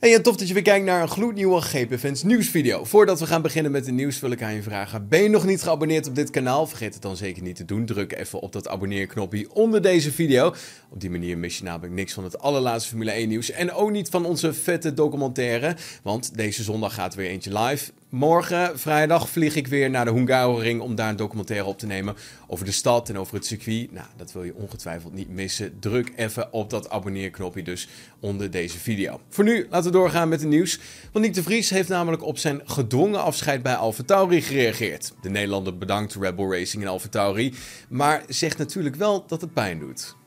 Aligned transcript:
Hey 0.00 0.14
en 0.14 0.22
tof 0.22 0.36
dat 0.36 0.48
je 0.48 0.54
weer 0.54 0.62
kijkt 0.62 0.84
naar 0.84 1.02
een 1.02 1.08
gloednieuwe 1.08 1.60
GPFans 1.60 2.22
nieuwsvideo. 2.22 2.84
Voordat 2.84 3.20
we 3.20 3.26
gaan 3.26 3.42
beginnen 3.42 3.72
met 3.72 3.84
de 3.84 3.92
nieuws 3.92 4.20
wil 4.20 4.30
ik 4.30 4.42
aan 4.42 4.54
je 4.54 4.62
vragen. 4.62 5.08
Ben 5.08 5.22
je 5.22 5.28
nog 5.28 5.44
niet 5.44 5.62
geabonneerd 5.62 6.08
op 6.08 6.14
dit 6.14 6.30
kanaal? 6.30 6.66
Vergeet 6.66 6.92
het 6.92 7.02
dan 7.02 7.16
zeker 7.16 7.42
niet 7.42 7.56
te 7.56 7.64
doen. 7.64 7.86
Druk 7.86 8.12
even 8.12 8.40
op 8.40 8.52
dat 8.52 8.68
abonneerknopje 8.68 9.54
onder 9.54 9.82
deze 9.82 10.12
video. 10.12 10.54
Op 10.90 11.00
die 11.00 11.10
manier 11.10 11.38
mis 11.38 11.58
je 11.58 11.64
namelijk 11.64 11.92
niks 11.92 12.12
van 12.12 12.24
het 12.24 12.38
allerlaatste 12.38 12.88
Formule 12.88 13.10
1 13.10 13.28
nieuws. 13.28 13.50
En 13.50 13.72
ook 13.72 13.90
niet 13.90 14.08
van 14.08 14.24
onze 14.24 14.54
vette 14.54 14.94
documentaire. 14.94 15.76
Want 16.02 16.36
deze 16.36 16.62
zondag 16.62 16.94
gaat 16.94 17.14
weer 17.14 17.28
eentje 17.28 17.58
live. 17.58 17.90
Morgen, 18.10 18.78
vrijdag, 18.78 19.28
vlieg 19.28 19.56
ik 19.56 19.66
weer 19.66 19.90
naar 19.90 20.04
de 20.04 20.10
Hungaroring 20.10 20.80
om 20.80 20.94
daar 20.94 21.08
een 21.08 21.16
documentaire 21.16 21.66
op 21.66 21.78
te 21.78 21.86
nemen 21.86 22.16
over 22.46 22.64
de 22.64 22.72
stad 22.72 23.08
en 23.08 23.18
over 23.18 23.34
het 23.34 23.46
circuit. 23.46 23.92
Nou, 23.92 24.06
dat 24.16 24.32
wil 24.32 24.42
je 24.42 24.54
ongetwijfeld 24.54 25.12
niet 25.14 25.28
missen. 25.28 25.78
Druk 25.80 26.12
even 26.16 26.52
op 26.52 26.70
dat 26.70 26.90
abonneerknopje 26.90 27.62
dus 27.62 27.88
onder 28.20 28.50
deze 28.50 28.78
video. 28.78 29.20
Voor 29.28 29.44
nu, 29.44 29.66
laten 29.70 29.92
we 29.92 29.98
doorgaan 29.98 30.28
met 30.28 30.40
het 30.40 30.48
nieuws. 30.48 30.80
Want 31.12 31.24
Nick 31.24 31.34
de 31.34 31.42
Vries 31.42 31.70
heeft 31.70 31.88
namelijk 31.88 32.22
op 32.24 32.38
zijn 32.38 32.60
gedwongen 32.64 33.22
afscheid 33.22 33.62
bij 33.62 33.74
AlphaTauri 33.74 34.42
gereageerd. 34.42 35.12
De 35.20 35.30
Nederlander 35.30 35.78
bedankt 35.78 36.14
Rebel 36.14 36.52
Racing 36.52 36.82
en 36.82 36.88
AlphaTauri, 36.88 37.54
maar 37.88 38.22
zegt 38.28 38.58
natuurlijk 38.58 38.96
wel 38.96 39.24
dat 39.26 39.40
het 39.40 39.52
pijn 39.52 39.78
doet. 39.78 40.17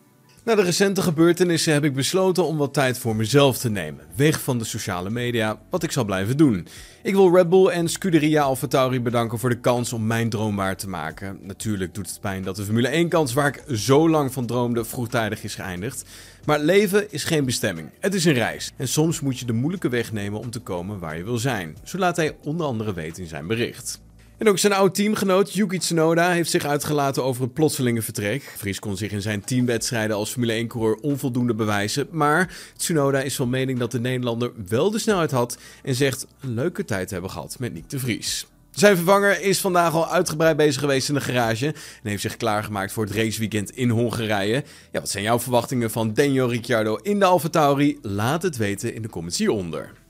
Na 0.43 0.55
de 0.55 0.61
recente 0.61 1.01
gebeurtenissen 1.01 1.73
heb 1.73 1.83
ik 1.83 1.93
besloten 1.93 2.45
om 2.45 2.57
wat 2.57 2.73
tijd 2.73 2.97
voor 2.97 3.15
mezelf 3.15 3.57
te 3.57 3.69
nemen, 3.69 4.05
weg 4.15 4.41
van 4.41 4.57
de 4.57 4.63
sociale 4.63 5.09
media, 5.09 5.59
wat 5.69 5.83
ik 5.83 5.91
zal 5.91 6.05
blijven 6.05 6.37
doen. 6.37 6.67
Ik 7.03 7.15
wil 7.15 7.35
Red 7.35 7.49
Bull 7.49 7.67
en 7.67 7.89
Scuderia 7.89 8.41
AlphaTauri 8.41 9.01
bedanken 9.01 9.39
voor 9.39 9.49
de 9.49 9.59
kans 9.59 9.93
om 9.93 10.07
mijn 10.07 10.29
droom 10.29 10.55
waar 10.55 10.77
te 10.77 10.89
maken. 10.89 11.39
Natuurlijk 11.41 11.93
doet 11.93 12.09
het 12.09 12.19
pijn 12.19 12.43
dat 12.43 12.55
de 12.55 12.63
Formule 12.63 12.87
1 12.87 13.09
kans 13.09 13.33
waar 13.33 13.47
ik 13.47 13.77
zo 13.77 14.09
lang 14.09 14.33
van 14.33 14.45
droomde 14.45 14.85
vroegtijdig 14.85 15.43
is 15.43 15.55
geëindigd. 15.55 16.05
Maar 16.45 16.59
leven 16.59 17.11
is 17.11 17.23
geen 17.23 17.45
bestemming, 17.45 17.89
het 17.99 18.13
is 18.13 18.25
een 18.25 18.33
reis. 18.33 18.71
En 18.77 18.87
soms 18.87 19.19
moet 19.19 19.39
je 19.39 19.45
de 19.45 19.53
moeilijke 19.53 19.89
weg 19.89 20.11
nemen 20.11 20.39
om 20.39 20.49
te 20.49 20.59
komen 20.59 20.99
waar 20.99 21.17
je 21.17 21.23
wil 21.23 21.37
zijn. 21.37 21.77
Zo 21.83 21.97
laat 21.97 22.15
hij 22.15 22.37
onder 22.43 22.65
andere 22.65 22.93
weten 22.93 23.23
in 23.23 23.29
zijn 23.29 23.47
bericht. 23.47 24.01
En 24.41 24.47
ook 24.47 24.59
zijn 24.59 24.73
oude 24.73 24.93
teamgenoot 24.93 25.53
Yuki 25.53 25.77
Tsunoda 25.77 26.31
heeft 26.31 26.49
zich 26.49 26.65
uitgelaten 26.65 27.23
over 27.23 27.43
het 27.43 27.53
plotselinge 27.53 28.01
vertrek. 28.01 28.53
Vries 28.57 28.79
kon 28.79 28.97
zich 28.97 29.11
in 29.11 29.21
zijn 29.21 29.43
teamwedstrijden 29.43 30.15
als 30.15 30.31
Formule 30.31 30.63
1-coureur 30.63 30.95
onvoldoende 30.95 31.53
bewijzen. 31.53 32.07
Maar 32.11 32.53
Tsunoda 32.77 33.21
is 33.21 33.35
van 33.35 33.49
mening 33.49 33.79
dat 33.79 33.91
de 33.91 33.99
Nederlander 33.99 34.51
wel 34.67 34.91
de 34.91 34.99
snelheid 34.99 35.31
had 35.31 35.57
en 35.83 35.95
zegt 35.95 36.27
een 36.39 36.53
leuke 36.53 36.85
tijd 36.85 37.09
hebben 37.09 37.29
gehad 37.29 37.55
met 37.59 37.73
Nick 37.73 37.89
de 37.89 37.99
Vries. 37.99 38.47
Zijn 38.71 38.95
vervanger 38.95 39.41
is 39.41 39.59
vandaag 39.59 39.93
al 39.93 40.09
uitgebreid 40.09 40.57
bezig 40.57 40.81
geweest 40.81 41.09
in 41.09 41.15
de 41.15 41.21
garage 41.21 41.67
en 41.67 42.09
heeft 42.09 42.21
zich 42.21 42.37
klaargemaakt 42.37 42.91
voor 42.91 43.05
het 43.05 43.15
raceweekend 43.15 43.71
in 43.71 43.89
Hongarije. 43.89 44.63
Ja, 44.91 44.99
wat 44.99 45.09
zijn 45.09 45.23
jouw 45.23 45.39
verwachtingen 45.39 45.91
van 45.91 46.13
Daniel 46.13 46.49
Ricciardo 46.49 46.95
in 46.95 47.19
de 47.19 47.25
AlphaTauri? 47.25 47.99
Laat 48.01 48.41
het 48.41 48.57
weten 48.57 48.93
in 48.93 49.01
de 49.01 49.09
comments 49.09 49.37
hieronder. 49.37 50.00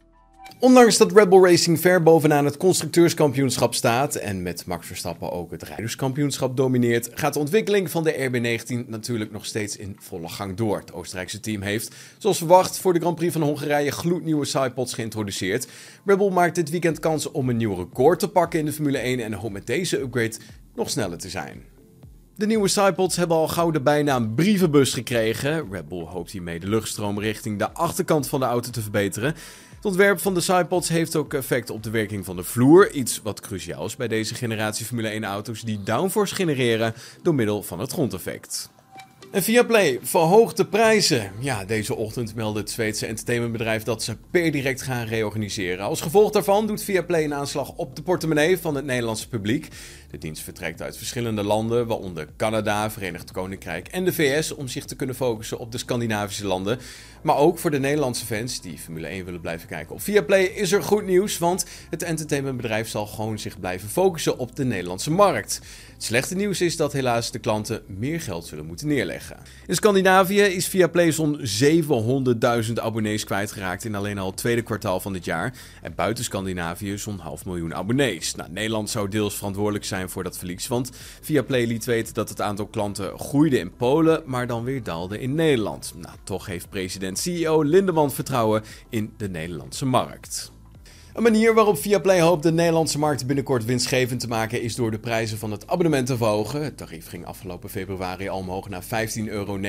Ondanks 0.62 0.98
dat 0.98 1.12
Red 1.12 1.30
Bull 1.30 1.44
Racing 1.44 1.80
ver 1.80 2.04
bovenaan 2.04 2.46
het 2.46 2.58
constructeurskampioenschap 2.58 3.74
staat 3.76 4.16
en 4.16 4.42
met 4.42 4.66
Max 4.66 4.88
Verstappen 4.88 5.32
ook 5.32 5.52
het 5.52 5.64
rijderskampioenschap 5.64 6.58
domineert, 6.58 7.10
gaat 7.14 7.34
de 7.34 7.40
ontwikkeling 7.40 7.92
van 7.92 8.04
de 8.04 8.30
RB19 8.30 8.88
natuurlijk 8.88 9.32
nog 9.32 9.46
steeds 9.46 9.78
in 9.78 9.96
volle 10.00 10.30
gang 10.30 10.58
door. 10.58 10.78
Het 10.80 10.94
Oostenrijkse 10.94 11.40
team 11.40 11.62
heeft, 11.62 11.96
zoals 12.18 12.38
verwacht, 12.38 12.78
voor 12.78 12.94
de 12.94 13.00
Grand 13.00 13.16
Prix 13.16 13.34
van 13.34 13.42
Hongarije 13.42 13.92
gloednieuwe 13.92 14.46
sidepods 14.46 14.94
geïntroduceerd. 14.94 15.68
Red 16.06 16.18
Bull 16.18 16.32
maakt 16.32 16.56
dit 16.56 16.70
weekend 16.70 17.00
kans 17.00 17.32
om 17.32 17.50
een 17.50 17.58
nieuw 17.58 17.76
record 17.76 18.20
te 18.20 18.30
pakken 18.30 18.60
in 18.60 18.66
de 18.66 18.74
Formule 18.74 18.98
1 18.98 19.20
en 19.20 19.34
hoopt 19.34 19.54
met 19.54 19.68
deze 19.68 20.00
upgrade 20.00 20.36
nog 20.76 20.90
sneller 20.90 21.18
te 21.18 21.30
zijn. 21.30 21.64
De 22.36 22.46
nieuwe 22.46 22.68
sidepods 22.68 23.16
hebben 23.16 23.38
al 23.38 23.48
gauw 23.48 23.72
de 23.72 23.82
bijnaam 23.82 24.36
brievenbus 24.36 24.94
gekregen. 24.94 25.72
Red 25.72 25.88
Bull 25.88 26.06
hoopt 26.06 26.32
hiermee 26.32 26.60
de 26.60 26.70
luchtstroom 26.70 27.20
richting 27.20 27.60
de 27.60 27.72
achterkant 27.72 28.28
van 28.28 28.40
de 28.40 28.46
auto 28.46 28.70
te 28.70 28.82
verbeteren. 28.82 29.36
Het 29.82 29.90
ontwerp 29.90 30.20
van 30.20 30.34
de 30.34 30.42
sidepods 30.42 30.90
heeft 30.90 31.16
ook 31.16 31.34
effect 31.34 31.70
op 31.70 31.84
de 31.84 31.90
werking 31.90 32.26
van 32.26 32.36
de 32.36 32.44
vloer. 32.44 32.92
Iets 32.92 33.22
wat 33.24 33.40
cruciaal 33.40 33.86
is 33.86 33.96
bij 33.96 34.08
deze 34.08 34.36
generatie 34.36 34.86
Formule 34.86 35.08
1 35.08 35.24
auto's 35.24 35.62
die 35.62 35.84
downforce 35.84 36.36
genereren 36.36 36.94
door 37.22 37.36
middel 37.36 37.64
van 37.64 37.80
het 37.80 37.92
grondeffect. 37.92 38.70
En 39.32 39.44
Viaplay 39.44 40.00
verhoogt 40.02 40.58
de 40.58 40.66
prijzen. 40.66 41.32
Ja, 41.40 41.66
deze 41.66 41.96
ochtend 41.96 42.36
meldde 42.36 42.60
het 42.60 42.70
Zweedse 42.70 43.06
entertainmentbedrijf 43.06 43.84
dat 43.84 44.04
ze 44.04 44.18
per 44.32 44.52
direct 44.52 44.82
gaan 44.82 45.06
reorganiseren. 45.06 45.86
Als 45.86 46.02
gevolg 46.02 46.32
daarvan 46.32 46.68
doet 46.68 46.84
Viaplay 46.84 47.24
een 47.24 47.34
aanslag 47.34 47.72
op 47.76 47.96
de 47.96 48.02
portemonnee 48.02 48.58
van 48.58 48.76
het 48.76 48.86
Nederlandse 48.86 49.28
publiek. 49.28 49.68
De 50.10 50.18
dienst 50.18 50.44
vertrekt 50.44 50.82
uit 50.82 50.98
verschillende 50.98 51.44
landen, 51.44 51.88
waaronder 51.88 52.28
Canada, 52.38 52.92
Verenigd 52.92 53.32
Koninkrijk 53.32 53.88
en 53.88 54.06
de 54.06 54.14
VS, 54.14 54.54
om 54.54 54.68
zich 54.68 54.86
te 54.86 54.96
kunnen 54.96 55.16
focussen 55.16 55.60
op 55.60 55.72
de 55.72 55.78
Scandinavische 55.78 56.48
landen. 56.48 56.80
Maar 57.22 57.38
ook 57.38 57.60
voor 57.60 57.72
de 57.72 57.80
Nederlandse 57.80 58.26
fans 58.26 58.62
die 58.62 58.78
Formule 58.78 59.08
1 59.08 59.26
willen 59.26 59.42
blijven 59.42 59.68
kijken 59.68 59.96
op 59.96 60.02
Viaplay 60.02 60.44
is 60.44 60.72
er 60.72 60.84
goed 60.84 61.06
nieuws, 61.06 61.38
want 61.38 61.66
het 61.90 62.04
entertainmentbedrijf 62.04 62.88
zal 62.88 63.08
gewoon 63.08 63.40
zich 63.40 63.60
blijven 63.60 63.90
focussen 63.90 64.38
op 64.38 64.56
de 64.56 64.64
Nederlandse 64.64 65.12
markt. 65.12 65.62
Het 65.94 66.04
slechte 66.04 66.36
nieuws 66.36 66.62
is 66.62 66.78
dat 66.78 66.94
helaas 66.94 67.32
de 67.32 67.40
klanten 67.40 67.82
meer 67.88 68.22
geld 68.22 68.46
zullen 68.46 68.66
moeten 68.66 68.88
neerleggen. 68.88 69.21
In 69.68 69.76
Scandinavië 69.76 70.42
is 70.42 70.68
Viaplay 70.68 71.12
zo'n 71.12 71.40
700.000 72.66 72.74
abonnees 72.74 73.24
kwijtgeraakt 73.24 73.86
in 73.86 73.96
alleen 73.96 74.18
al 74.18 74.28
het 74.28 74.38
tweede 74.38 74.62
kwartaal 74.62 75.00
van 75.00 75.14
dit 75.14 75.26
jaar. 75.26 75.54
En 75.82 75.96
buiten 75.96 76.24
Scandinavië 76.24 76.98
zo'n 76.98 77.20
half 77.20 77.46
miljoen 77.46 77.76
abonnees. 77.76 78.36
Nou, 78.36 78.52
Nederland 78.52 78.90
zou 78.90 79.10
deels 79.10 79.36
verantwoordelijk 79.36 79.86
zijn 79.86 80.10
voor 80.10 80.24
dat 80.24 80.38
verlies, 80.38 80.68
want 80.68 80.92
Viaplay 81.22 81.66
liet 81.66 81.86
weten 81.86 82.14
dat 82.14 82.30
het 82.30 82.42
aantal 82.42 82.68
klanten 82.68 83.20
groeide 83.20 83.60
in 83.60 83.76
Polen, 83.76 84.24
maar 84.26 84.48
dan 84.48 84.64
weer 84.64 84.84
daalde 84.84 85.20
in 85.20 85.36
Nederland. 85.36 85.94
Nou, 85.98 86.16
toch 86.24 86.46
heeft 86.46 86.70
president-CEO 86.70 87.64
Lindeman 87.64 88.12
vertrouwen 88.12 88.64
in 88.90 89.14
de 89.18 89.30
Nederlandse 89.30 89.86
markt. 89.86 90.52
Een 91.14 91.24
manier 91.24 91.54
waarop 91.54 91.78
Viaplay 91.78 92.22
hoopt 92.22 92.44
de 92.44 92.52
Nederlandse 92.52 93.00
markt 93.00 93.26
binnenkort 93.26 93.66
winstgevend 93.66 94.20
te 94.20 94.28
maken 94.28 94.62
is 94.62 94.76
door 94.76 94.92
de 94.92 95.00
prijzen 95.00 95.38
van 95.38 95.52
het 95.52 95.68
abonnement 95.68 96.08
te 96.08 96.18
verhogen. 96.18 96.64
Het 96.64 96.78
tarief 96.78 97.08
ging 97.08 97.26
afgelopen 97.26 97.70
februari 97.70 98.30
al 98.30 98.38
omhoog 98.38 98.70
naar 98.70 98.84
15,99 98.84 98.88
euro. 99.26 99.60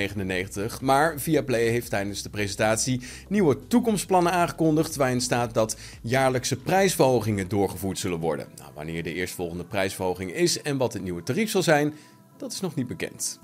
Maar 0.80 1.20
Viaplay 1.20 1.66
heeft 1.68 1.90
tijdens 1.90 2.22
de 2.22 2.30
presentatie 2.30 3.00
nieuwe 3.28 3.66
toekomstplannen 3.66 4.32
aangekondigd 4.32 4.96
waarin 4.96 5.20
staat 5.20 5.54
dat 5.54 5.76
jaarlijkse 6.02 6.56
prijsverhogingen 6.56 7.48
doorgevoerd 7.48 7.98
zullen 7.98 8.20
worden. 8.20 8.46
Nou, 8.56 8.70
wanneer 8.74 9.02
de 9.02 9.14
eerstvolgende 9.14 9.64
prijsverhoging 9.64 10.32
is 10.32 10.62
en 10.62 10.76
wat 10.76 10.92
het 10.92 11.02
nieuwe 11.02 11.22
tarief 11.22 11.50
zal 11.50 11.62
zijn, 11.62 11.94
dat 12.36 12.52
is 12.52 12.60
nog 12.60 12.74
niet 12.74 12.86
bekend. 12.86 13.40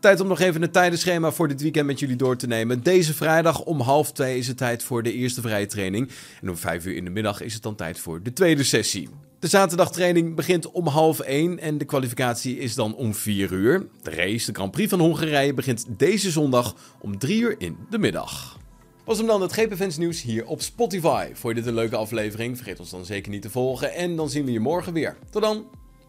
Tijd 0.00 0.20
om 0.20 0.28
nog 0.28 0.40
even 0.40 0.62
het 0.62 0.72
tijdenschema 0.72 1.30
voor 1.30 1.48
dit 1.48 1.62
weekend 1.62 1.86
met 1.86 1.98
jullie 1.98 2.16
door 2.16 2.36
te 2.36 2.46
nemen. 2.46 2.82
Deze 2.82 3.14
vrijdag 3.14 3.62
om 3.64 3.80
half 3.80 4.12
twee 4.12 4.38
is 4.38 4.46
het 4.48 4.56
tijd 4.56 4.82
voor 4.82 5.02
de 5.02 5.12
eerste 5.12 5.40
vrije 5.40 5.66
training. 5.66 6.10
En 6.42 6.48
om 6.48 6.56
vijf 6.56 6.86
uur 6.86 6.96
in 6.96 7.04
de 7.04 7.10
middag 7.10 7.40
is 7.40 7.54
het 7.54 7.62
dan 7.62 7.74
tijd 7.74 7.98
voor 7.98 8.22
de 8.22 8.32
tweede 8.32 8.64
sessie. 8.64 9.08
De 9.38 9.46
zaterdagtraining 9.46 10.34
begint 10.34 10.70
om 10.70 10.86
half 10.86 11.20
1 11.20 11.58
en 11.58 11.78
de 11.78 11.84
kwalificatie 11.84 12.58
is 12.58 12.74
dan 12.74 12.94
om 12.94 13.14
4 13.14 13.52
uur. 13.52 13.86
De 14.02 14.10
race, 14.10 14.46
de 14.46 14.54
Grand 14.54 14.70
Prix 14.70 14.90
van 14.90 15.00
Hongarije, 15.00 15.54
begint 15.54 15.84
deze 15.88 16.30
zondag 16.30 16.74
om 17.00 17.18
3 17.18 17.40
uur 17.40 17.54
in 17.58 17.76
de 17.90 17.98
middag. 17.98 18.58
Was 19.04 19.18
hem 19.18 19.26
dan 19.26 19.42
het 19.42 19.52
GP 19.52 19.96
nieuws 19.96 20.22
hier 20.22 20.46
op 20.46 20.62
Spotify. 20.62 21.26
Vond 21.32 21.54
je 21.54 21.60
dit 21.60 21.66
een 21.66 21.74
leuke 21.74 21.96
aflevering? 21.96 22.56
Vergeet 22.56 22.80
ons 22.80 22.90
dan 22.90 23.04
zeker 23.04 23.30
niet 23.30 23.42
te 23.42 23.50
volgen 23.50 23.94
en 23.94 24.16
dan 24.16 24.30
zien 24.30 24.44
we 24.44 24.52
je 24.52 24.60
morgen 24.60 24.92
weer. 24.92 25.16
Tot 25.30 25.42
dan. 25.42 25.66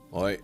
Hoi. 0.09 0.37